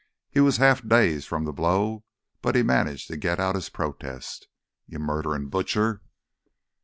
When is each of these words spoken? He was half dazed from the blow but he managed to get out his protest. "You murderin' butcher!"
He 0.31 0.39
was 0.39 0.57
half 0.57 0.81
dazed 0.81 1.27
from 1.27 1.45
the 1.45 1.53
blow 1.53 2.05
but 2.41 2.55
he 2.55 2.63
managed 2.63 3.07
to 3.09 3.17
get 3.17 3.39
out 3.39 3.53
his 3.53 3.69
protest. 3.69 4.47
"You 4.87 4.97
murderin' 4.97 5.45
butcher!" 5.49 6.01